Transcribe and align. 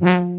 Mm-hmm. 0.00 0.29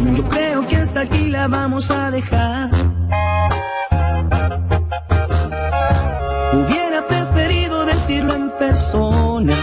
Yo 0.00 0.24
creo 0.28 0.66
que 0.66 0.76
hasta 0.76 1.00
aquí 1.00 1.28
la 1.28 1.48
vamos 1.48 1.90
a 1.90 2.10
dejar. 2.10 2.70
Hubiera 6.52 7.06
preferido 7.06 7.84
decirlo 7.84 8.34
en 8.34 8.50
persona. 8.58 9.54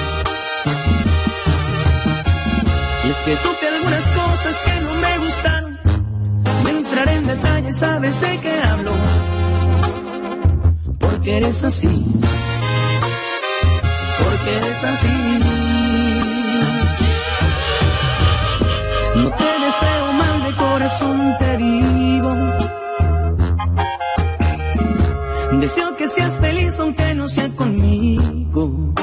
Y 3.05 3.09
es 3.09 3.17
que 3.17 3.35
supe 3.37 3.67
algunas 3.67 4.05
cosas 4.07 4.61
que 4.65 4.81
no 4.81 4.93
me 4.95 5.17
gustaron. 5.19 5.79
No 6.63 6.69
entraré 6.69 7.15
en 7.15 7.27
detalle, 7.27 7.73
sabes 7.73 8.21
de 8.21 8.37
qué 8.39 8.61
hablo. 8.61 8.91
Porque 10.99 11.37
eres 11.37 11.63
así. 11.63 12.05
Porque 14.23 14.57
eres 14.57 14.83
así. 14.83 15.58
Deseo 25.59 25.93
que 25.97 26.07
seas 26.07 26.37
feliz 26.37 26.79
aunque 26.79 27.13
no 27.15 27.27
sea 27.27 27.49
conmigo. 27.49 28.93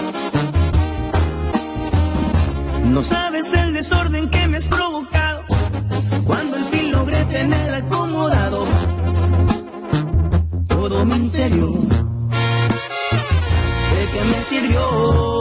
No 2.84 3.02
sabes 3.02 3.52
el 3.52 3.74
desorden 3.74 4.30
que 4.30 4.46
me 4.46 4.56
has 4.56 4.66
provocado 4.66 5.42
cuando 6.24 6.56
al 6.56 6.64
fin 6.64 6.92
logré 6.92 7.22
tener 7.26 7.74
acomodado 7.74 8.64
todo 10.66 11.04
mi 11.04 11.16
interior. 11.16 11.78
¿De 13.92 14.02
qué 14.12 14.24
me 14.30 14.44
sirvió? 14.44 15.35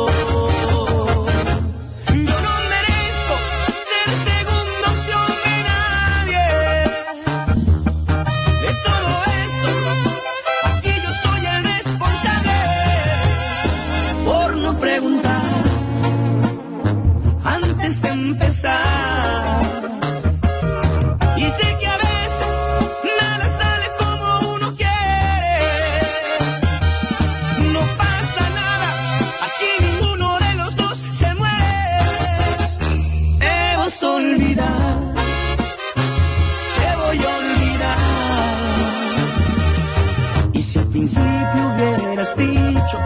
principio 40.96 41.74
hubieras 41.74 42.34
dicho 42.38 42.98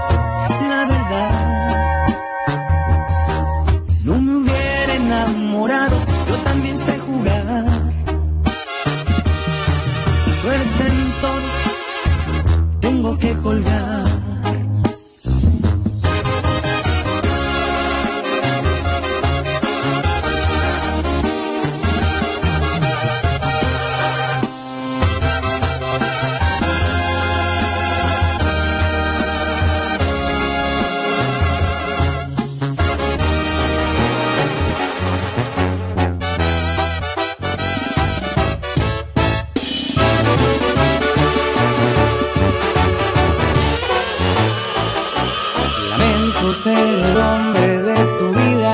ser 46.54 46.78
el 46.78 47.18
hombre 47.18 47.78
de 47.84 47.96
tu 48.18 48.34
vida 48.34 48.74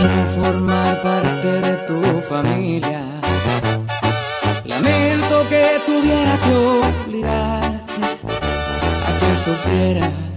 y 0.00 0.04
no 0.04 0.42
formar 0.42 1.02
parte 1.02 1.60
de 1.60 1.76
tu 1.86 2.20
familia. 2.20 3.02
Lamento 4.64 5.46
que 5.48 5.80
tuviera 5.86 6.36
que 6.44 6.54
obligarte 6.54 8.02
a 9.06 9.18
que 9.20 9.30
sufrieras. 9.44 10.27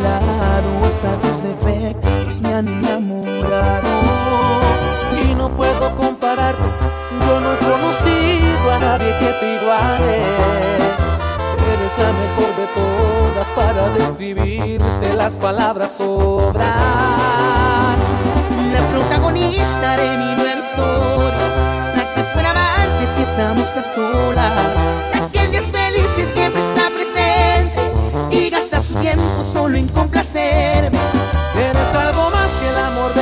Siempre 0.00 0.08
a 0.08 0.20
tu 0.20 0.36
lado, 0.36 0.68
hasta 0.86 1.10
tus 1.20 1.42
defectos 1.42 2.40
me 2.42 2.54
han 2.54 2.68
enamorado. 2.68 3.88
Y 5.22 5.34
no 5.34 5.48
puedo 5.50 5.94
compararte, 5.96 6.62
yo 7.26 7.40
no 7.40 7.52
he 7.52 7.56
conocido 7.58 8.70
a 8.70 8.78
nadie 8.78 9.16
que 9.18 9.32
te 9.40 9.54
iguale. 9.56 10.22
Eres 11.72 11.98
la 11.98 12.12
mejor 12.12 12.50
de 12.56 12.66
todas 12.74 13.48
para 13.54 13.88
describirte, 13.90 15.14
las 15.16 15.36
palabras 15.36 15.92
sobran. 15.92 16.68
La 18.72 18.80
protagonista 18.88 19.96
de 19.96 20.16
mi 20.16 20.34
nueva 20.36 20.60
historia, 20.60 21.94
la 21.96 22.14
que 22.14 22.20
espera 22.20 22.50
amarte 22.50 23.06
si 23.14 23.22
estamos 23.22 23.68
a 23.76 23.94
solas. 23.94 24.78
La 25.34 25.48
que 25.50 25.56
es 25.56 25.64
feliz 25.64 26.18
y 26.18 26.26
siempre 26.32 26.60
está 26.60 26.79
tiempo 29.00 29.44
solo 29.50 29.76
en 29.76 29.88
complacerme. 29.88 30.98
Eres 31.56 31.94
algo 31.94 32.30
más 32.30 32.48
que 32.60 32.68
el 32.68 32.76
amor 32.76 33.14
de 33.14 33.19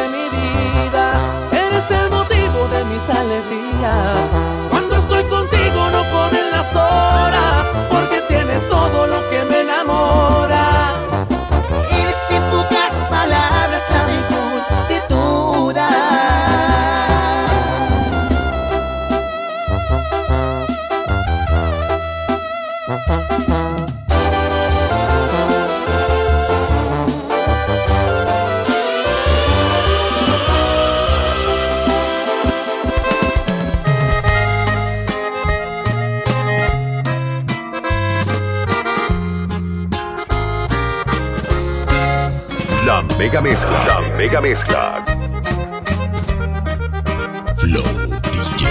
mega 43.28 43.42
mezcla. 43.42 43.78
La 43.86 44.00
mega 44.16 44.40
mezcla. 44.40 45.04
Flow 47.56 47.82
DJ. 48.23 48.64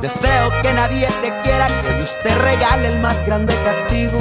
Deseo 0.00 0.50
que 0.62 0.72
nadie 0.72 1.06
te 1.22 1.30
quiera, 1.44 1.68
que 1.68 1.94
Dios 1.94 2.16
te 2.24 2.34
regale 2.34 2.88
el 2.88 3.00
más 3.00 3.24
grande 3.24 3.54
castigo. 3.64 4.20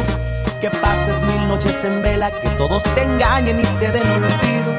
Que 0.62 0.70
pases 0.70 1.20
mil 1.24 1.48
noches 1.48 1.84
en 1.84 2.04
vela, 2.04 2.30
que 2.40 2.50
todos 2.50 2.84
te 2.84 3.02
engañen 3.02 3.60
y 3.60 3.66
te 3.80 3.92
den 3.92 4.08
olvido. 4.12 4.72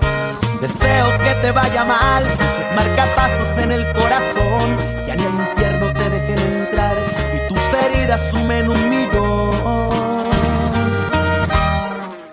Deseo 0.61 1.19
que 1.19 1.35
te 1.43 1.51
vaya 1.51 1.85
mal, 1.85 2.23
sus 2.55 2.77
marcapasos 2.77 3.59
en 3.59 3.73
el 3.73 3.85
corazón, 3.95 4.77
ya 5.09 5.17
ni 5.17 5.25
al 5.25 5.35
infierno 5.35 5.93
te 5.93 6.09
dejen 6.09 6.39
entrar 6.39 6.97
y 7.35 7.49
tus 7.49 7.61
heridas 7.83 8.31
sumen 8.31 8.69
un 8.69 8.91
millón. 8.91 9.30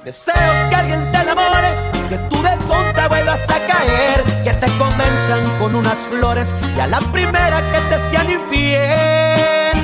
Deseo 0.08 0.34
que 0.70 0.76
alguien 0.78 1.12
te 1.12 1.18
enamore, 1.18 1.68
que 2.08 2.18
tú 2.30 2.42
de 2.42 2.56
tonta 2.66 3.10
vuelvas 3.10 3.44
a 3.44 3.60
caer, 3.68 4.24
que 4.42 4.54
te 4.54 4.68
convenzan 4.78 5.60
con 5.60 5.76
unas 5.76 5.98
flores 6.10 6.56
y 6.78 6.80
a 6.80 6.88
la 6.88 7.02
primera 7.12 7.62
que 7.74 7.80
te 7.90 8.00
sean 8.10 8.32
infiel. 8.32 9.76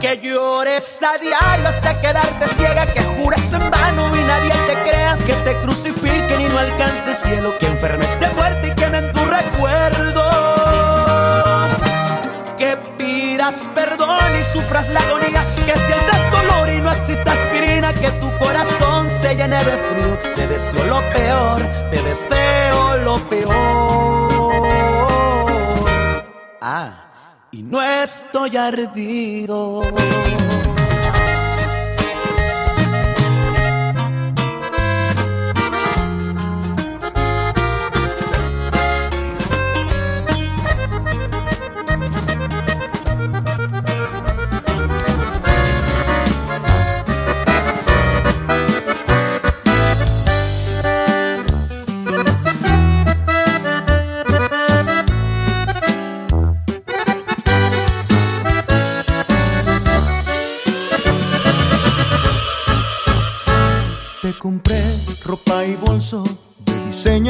Que 0.00 0.20
llores 0.22 0.98
a 1.02 1.18
diario 1.18 1.68
hasta 1.70 2.00
quedarte 2.00 2.46
ciega, 2.54 2.86
que 2.86 3.02
jures 3.02 3.52
en 3.52 3.68
vano 3.68 4.16
y 4.16 4.20
nadie 4.22 4.52
te 4.68 4.74
crea, 4.88 5.18
que 5.26 5.32
te 5.32 5.56
crucifiquen 5.62 6.40
y 6.40 6.44
no 6.44 6.58
alcances 6.60 7.18
cielo, 7.18 7.58
que 7.58 7.66
enfermes 7.66 8.20
de 8.20 8.28
muerte 8.28 8.68
y 8.68 8.74
quemen 8.76 9.12
tu 9.12 9.24
recuerdo. 9.24 10.22
Que 12.56 12.76
pidas 12.96 13.56
perdón 13.74 14.20
y 14.40 14.52
sufras 14.52 14.88
la 14.90 15.00
agonía, 15.00 15.39
que 18.00 18.10
tu 18.12 18.30
corazón 18.38 19.08
se 19.20 19.34
llene 19.34 19.58
de 19.58 19.76
frío. 19.88 20.34
Te 20.34 20.46
deseo 20.46 20.84
lo 20.86 21.00
peor, 21.12 21.60
te 21.90 22.02
deseo 22.02 22.96
lo 23.04 23.18
peor. 23.28 24.62
Ah, 26.60 26.90
y 27.52 27.62
no 27.62 27.82
estoy 27.82 28.56
ardido. 28.56 29.82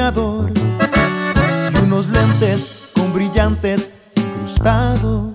Y 0.01 1.79
unos 1.85 2.09
lentes 2.09 2.73
con 2.95 3.13
brillantes 3.13 3.91
incrustados. 4.17 5.31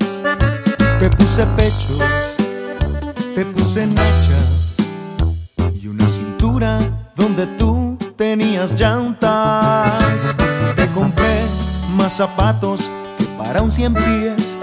Te 0.99 1.07
puse 1.11 1.45
pechos, 1.55 1.99
te 3.35 3.45
puse 3.45 3.85
nachas 3.85 4.75
y 5.79 5.87
una 5.87 6.07
cintura 6.07 6.79
donde 7.15 7.45
tú 7.45 7.95
tenías 8.17 8.71
llantas. 8.71 9.93
Te 10.75 10.87
compré 10.95 11.43
más 11.95 12.13
zapatos 12.13 12.89
que 13.19 13.25
para 13.37 13.61
un 13.61 13.71
cien 13.71 13.93
pies, 13.93 14.57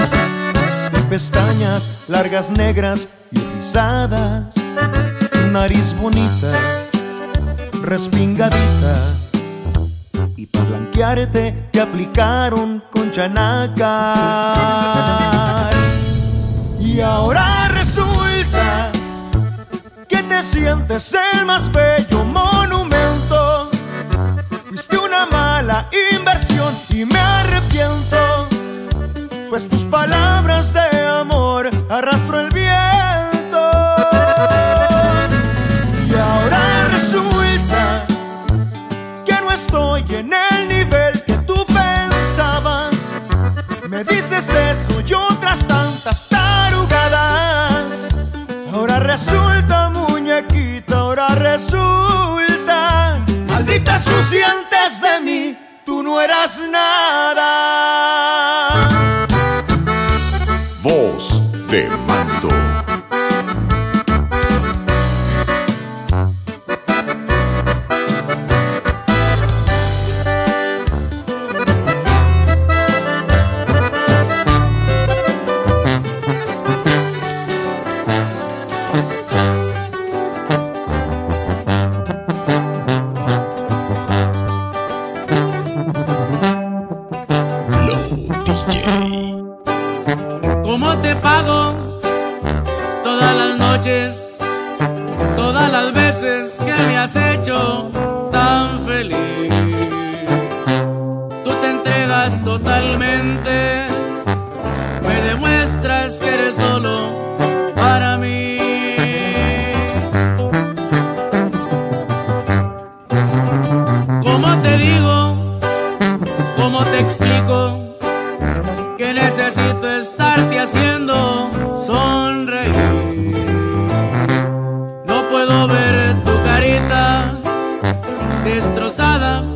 pestañas 1.09 1.89
largas 2.09 2.51
negras 2.51 3.07
y 3.31 3.39
rizadas, 3.39 4.53
nariz 5.53 5.95
bonita, 5.97 6.53
respingadita. 7.83 9.22
Blanquearte 10.93 11.69
te 11.71 11.81
aplicaron 11.81 12.85
con 12.91 13.11
chanaca. 13.11 14.13
Y 16.79 17.01
ahora 17.01 17.69
resulta 17.69 18.93
que 20.07 20.23
te 20.23 20.43
sientes 20.43 21.15
el 21.15 21.47
más 21.47 21.73
bello 21.73 22.25
monumento. 22.25 23.71
Fuiste 24.69 24.99
una 24.99 25.25
mala 25.27 25.89
inversión 26.13 26.75
y 26.91 27.07
me 27.07 27.19
arrepiento, 27.19 28.47
pues 29.49 29.67
tus 29.69 29.85
palabras 29.85 30.75
de 30.75 31.07
amor 31.07 31.71
arrastro 31.89 32.39
el 32.41 32.51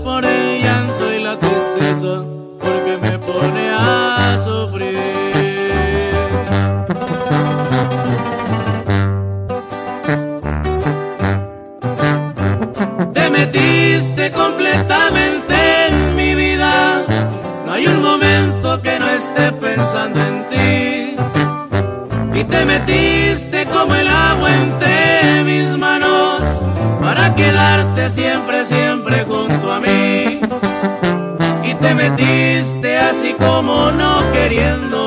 por 0.05 0.25
el 0.25 0.63
llanto 0.63 1.13
y 1.13 1.21
la 1.21 1.39
tristeza, 1.39 2.23
porque 2.61 2.99
me 3.03 3.19
pone 3.19 3.71
a 3.71 4.39
sufrir. 4.45 4.97
Te 13.13 13.31
metiste 13.31 14.31
completamente 14.33 15.55
en 15.89 16.17
mi 16.17 16.35
vida. 16.35 17.03
No 17.65 17.73
hay 17.73 17.87
un 17.87 18.03
momento 18.03 18.81
que 18.83 18.99
no 18.99 19.09
esté 19.09 19.53
pensando 19.53 20.21
en 20.21 20.37
ti. 20.51 21.17
Y 22.39 22.45
te 22.45 22.65
metiste 22.65 23.67
como 23.67 23.95
el 23.95 24.09
agua 24.09 24.49
entre 24.55 25.45
mis 25.45 25.77
manos 25.77 26.41
para 27.01 27.35
quedarte 27.35 28.11
siempre, 28.11 28.65
siempre 28.67 29.25
como 33.47 33.93
no 33.93 34.33
queriendo. 34.33 35.06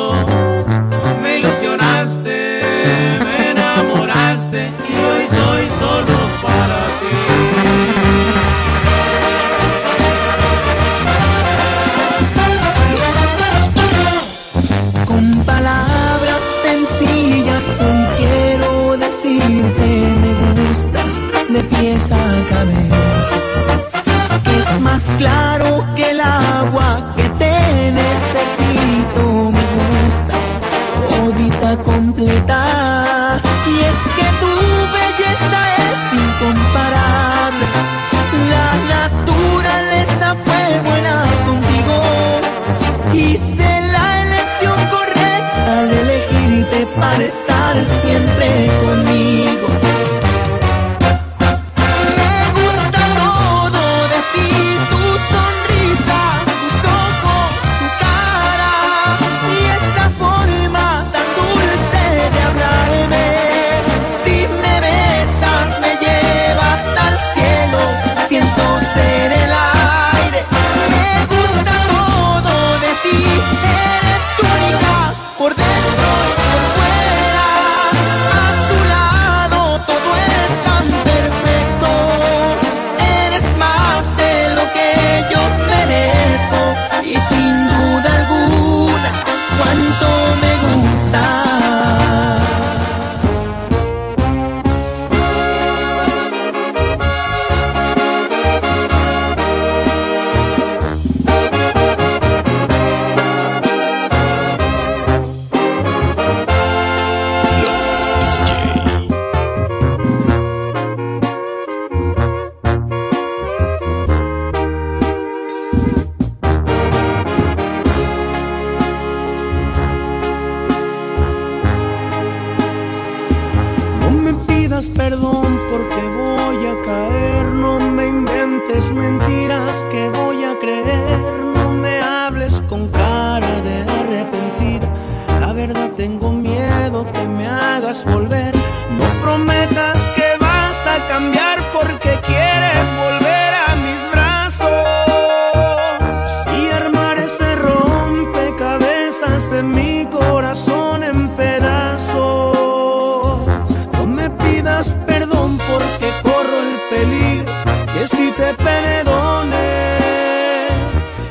que 158.00 158.08
si 158.08 158.32
te 158.32 158.53
perdone 158.53 159.98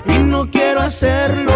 y 0.04 0.18
no 0.18 0.50
quiero 0.50 0.82
hacerlo. 0.82 1.52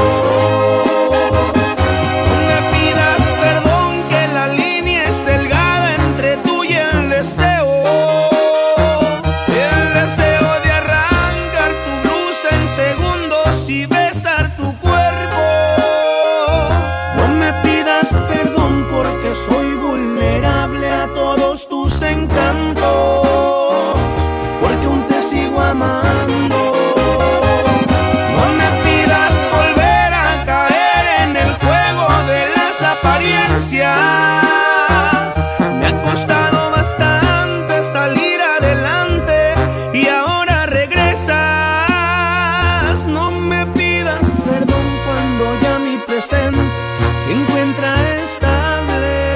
encuentra 47.32 47.94
estable. 48.22 49.32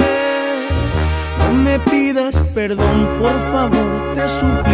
No 1.39 1.53
me 1.53 1.79
pidas 1.79 2.43
perdón, 2.53 3.07
por 3.19 3.37
favor, 3.51 4.13
te 4.15 4.27
suplico. 4.29 4.66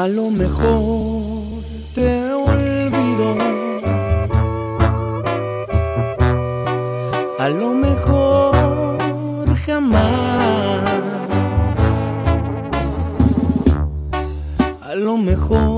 A 0.00 0.06
lo 0.06 0.30
mejor 0.30 1.60
te 1.92 2.32
olvido. 2.32 3.34
A 7.40 7.48
lo 7.48 7.74
mejor 7.74 9.56
jamás. 9.66 10.88
A 14.82 14.94
lo 14.94 15.16
mejor. 15.16 15.77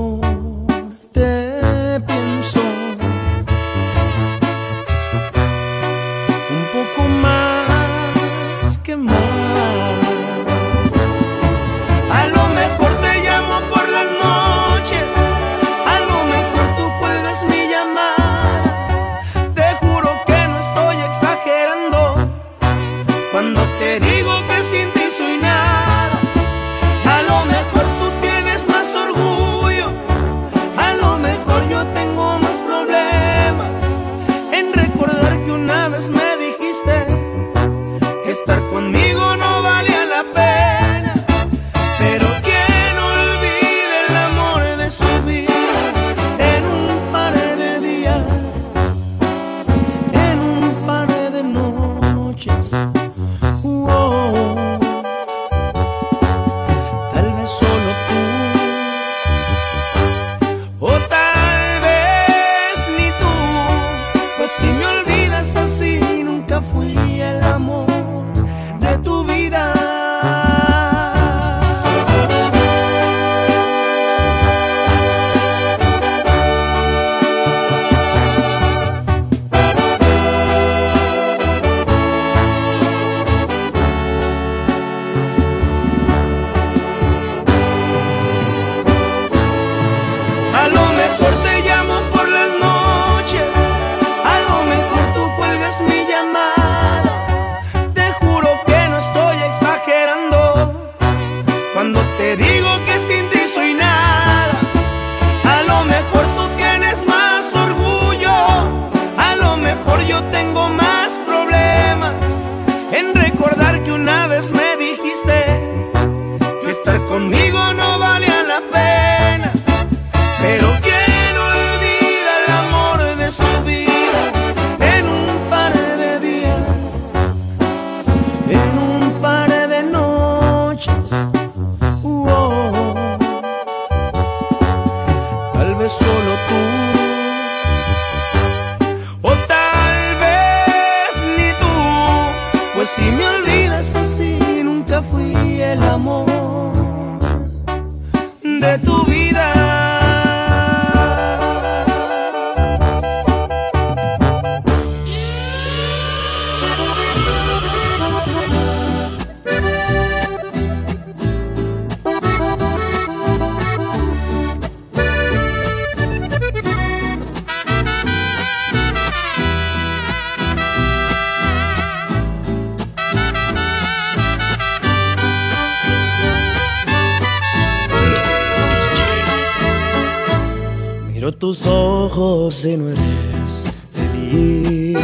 Miro 181.21 181.33
tus 181.33 181.67
ojos 181.67 182.65
y 182.65 182.75
no 182.77 182.89
eres 182.89 183.63
feliz. 183.93 184.97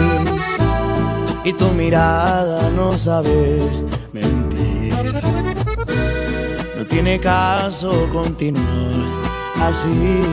Y 1.43 1.53
tu 1.53 1.67
mirada 1.73 2.71
no 2.71 2.91
sabe 2.91 3.60
mentir. 4.13 4.95
No 6.75 6.86
tiene 6.88 7.19
caso 7.19 8.10
continuar 8.12 9.06
así. 9.62 10.23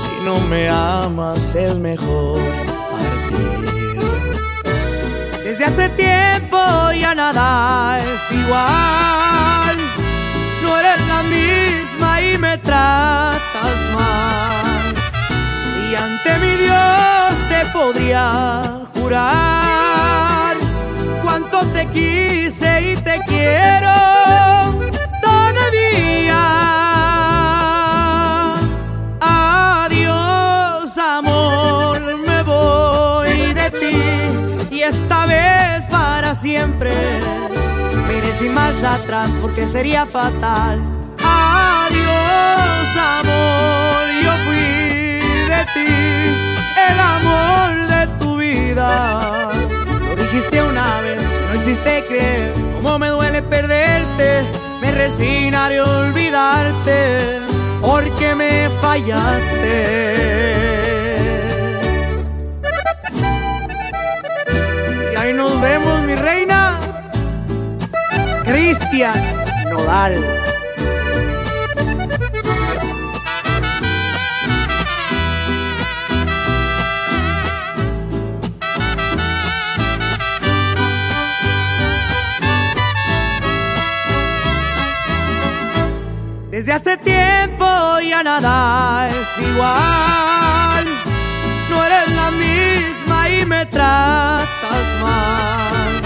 Si 0.00 0.24
no 0.24 0.38
me 0.42 0.68
amas 0.68 1.56
es 1.56 1.74
mejor 1.74 2.38
partir. 2.92 3.98
Desde 5.42 5.64
hace 5.64 5.88
tiempo 5.88 6.56
ya 6.96 7.16
nada 7.16 7.98
es 7.98 8.30
igual. 8.30 9.76
No 10.62 10.78
eres 10.78 11.00
la 11.08 11.22
misma 11.24 11.69
me 12.38 12.58
tratas 12.58 13.78
mal. 13.94 14.94
Y 15.90 15.94
ante 15.94 16.38
mi 16.38 16.54
Dios 16.56 17.34
te 17.48 17.64
podría 17.72 18.62
jurar 18.94 20.56
cuánto 21.22 21.66
te 21.66 21.86
quise 21.86 22.92
y 22.92 22.96
te 22.96 23.20
quiero 23.26 23.92
todavía. 25.20 26.42
Adiós, 29.20 30.96
amor, 30.98 32.00
me 32.26 32.42
voy 32.42 33.52
de 33.54 33.70
ti 33.70 34.74
y 34.76 34.82
esta 34.82 35.26
vez 35.26 35.84
para 35.90 36.34
siempre. 36.34 36.92
Mire 38.08 38.34
sin 38.38 38.54
marcha 38.54 38.94
atrás 38.94 39.30
porque 39.40 39.66
sería 39.66 40.06
fatal. 40.06 40.99
Hiciste 51.60 52.04
creer 52.08 52.52
cómo 52.74 52.98
me 52.98 53.08
duele 53.08 53.42
perderte. 53.42 54.42
Me 54.80 54.90
resignaré 54.92 55.78
a 55.78 55.84
olvidarte 55.84 57.40
porque 57.80 58.34
me 58.34 58.70
fallaste. 58.80 60.16
Y 65.12 65.16
ahí 65.16 65.32
nos 65.34 65.60
vemos, 65.60 66.02
mi 66.02 66.14
reina. 66.14 66.78
Cristian 68.44 69.14
Nodal. 69.70 70.14
Nada 88.22 89.08
es 89.08 89.48
igual. 89.48 90.84
No 91.70 91.84
eres 91.84 92.10
la 92.14 92.30
misma 92.30 93.28
y 93.28 93.46
me 93.46 93.66
tratas 93.66 94.86
mal. 95.02 96.02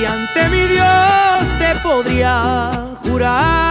Y 0.00 0.04
ante 0.04 0.48
mi 0.50 0.66
Dios 0.66 1.58
te 1.58 1.74
podría 1.80 2.70
jurar 3.04 3.61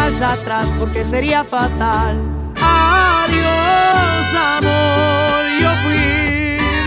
marcha 0.00 0.32
atrás 0.32 0.68
porque 0.78 1.04
sería 1.04 1.44
fatal. 1.44 2.16
Adiós, 2.56 4.26
amor, 4.56 5.42
yo 5.62 5.70
fui 5.82 6.06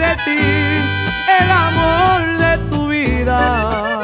de 0.03 0.11
ti, 0.25 0.43
el 1.41 1.49
amor 1.69 2.19
de 2.43 2.53
tu 2.69 2.87
vida. 2.87 3.99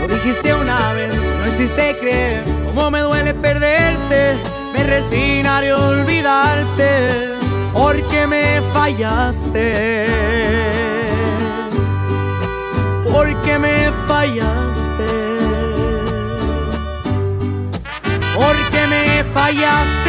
Lo 0.00 0.14
dijiste 0.14 0.54
una 0.54 0.92
vez, 0.92 1.16
no 1.16 1.48
hiciste 1.48 1.96
creer 2.00 2.44
cómo 2.66 2.90
me 2.90 3.00
duele 3.00 3.34
perderte. 3.34 4.36
Me 4.72 4.84
resignaré 4.84 5.70
a 5.70 5.76
olvidarte 5.76 6.90
porque 7.72 8.26
me 8.26 8.62
fallaste. 8.72 10.06
Porque 13.12 13.58
me 13.58 13.90
fallaste. 14.06 14.73
Me 19.52 20.03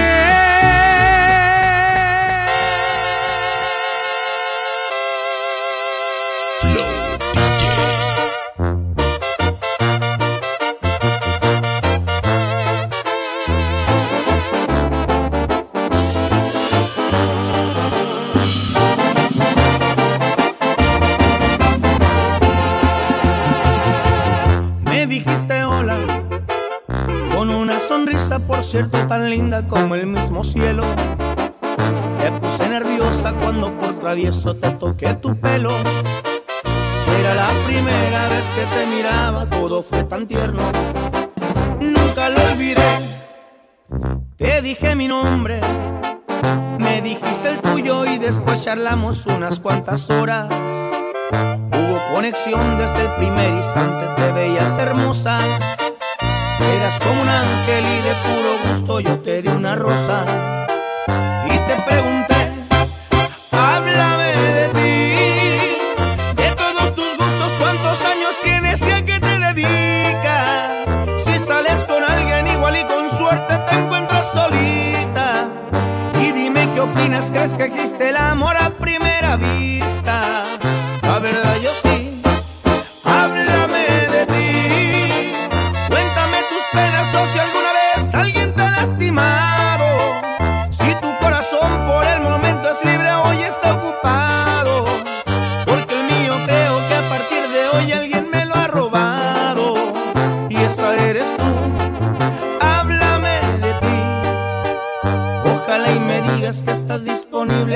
cierto, 28.76 29.08
tan 29.08 29.30
linda 29.30 29.66
como 29.70 29.96
el 29.96 30.06
mismo 30.06 30.44
cielo. 30.44 30.84
Te 32.20 32.30
puse 32.30 32.68
nerviosa 32.68 33.32
cuando 33.40 33.72
por 33.78 33.98
travieso 34.00 34.54
te 34.58 34.70
toqué 34.72 35.14
tu 35.14 35.34
pelo. 35.40 35.72
Era 37.20 37.36
la 37.36 37.48
primera 37.66 38.28
vez 38.28 38.44
que 38.54 38.66
te 38.76 38.86
miraba, 38.94 39.50
todo 39.50 39.82
fue 39.82 40.04
tan 40.04 40.28
tierno. 40.28 40.62
Nunca 41.80 42.28
lo 42.28 42.36
olvidé. 42.52 42.82
Te 44.36 44.62
dije 44.62 44.94
mi 44.94 45.08
nombre, 45.08 45.62
me 46.78 47.02
dijiste 47.02 47.52
el 47.52 47.62
tuyo 47.62 48.06
y 48.06 48.18
después 48.18 48.62
charlamos 48.62 49.26
unas 49.26 49.62
cuantas 49.62 50.10
horas. 50.10 50.50
Hubo 51.72 52.02
conexión 52.14 52.78
desde 52.78 53.04
el 53.04 53.12
primer 53.16 53.54
instante, 53.54 54.22
te 54.22 54.32
veías 54.34 54.78
hermosa. 54.78 55.40
Eras 56.60 57.00
como 57.00 57.22
un 57.22 57.30
ángel 57.30 57.84
y 57.86 58.02
de 58.02 58.14
puro 58.24 58.52
gusto 58.68 59.00
yo 59.02 59.20
te 59.20 59.42
di 59.42 59.50
una 59.50 59.76
rosa. 59.76 60.26
Y 61.46 61.58
te 61.68 61.76
pregunté, 61.84 62.36
háblame 63.52 64.34
de 64.34 64.68
ti, 64.70 66.42
de 66.42 66.52
todos 66.56 66.96
tus 66.96 67.18
gustos, 67.18 67.52
cuántos 67.60 68.02
años 68.02 68.36
tienes 68.44 68.82
y 68.82 68.92
a 68.92 69.06
qué 69.06 69.20
te 69.20 69.40
dedicas. 69.40 70.90
Si 71.26 71.40
sales 71.40 71.84
con 71.86 72.04
alguien 72.04 72.48
igual 72.48 72.78
y 72.78 72.84
con 72.86 73.10
suerte 73.18 73.58
te 73.70 73.76
encuentras 73.78 74.28
solita. 74.32 75.48
Y 76.22 76.32
dime 76.32 76.70
qué 76.74 76.82
opinas, 76.82 77.32
crees 77.32 77.52
que 77.52 77.64
existe 77.66 78.10
el 78.10 78.18
amor 78.18 78.56
a 78.58 78.70
primera 78.70 79.36
vista. 79.36 80.05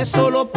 Solo. 0.10 0.49